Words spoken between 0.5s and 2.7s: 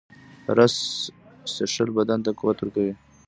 رس څښل بدن ته قوت